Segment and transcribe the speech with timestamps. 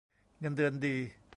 [0.39, 0.95] เงินเดือนดี